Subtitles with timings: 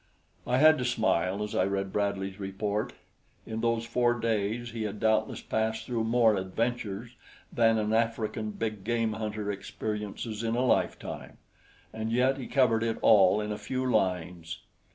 [0.47, 2.93] I had to smile as I read Bradley's report.
[3.45, 7.15] In those four days he had doubtless passed through more adventures
[7.53, 11.37] than an African big game hunter experiences in a lifetime,
[11.93, 14.61] and yet he covered it all in a few lines.